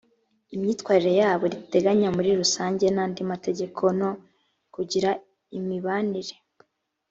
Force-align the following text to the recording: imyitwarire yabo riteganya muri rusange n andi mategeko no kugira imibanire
imyitwarire 0.55 1.13
yabo 1.21 1.43
riteganya 1.53 2.09
muri 2.15 2.29
rusange 2.39 2.85
n 2.95 2.97
andi 3.03 3.21
mategeko 3.31 3.81
no 3.99 4.09
kugira 4.73 5.09
imibanire 5.57 6.35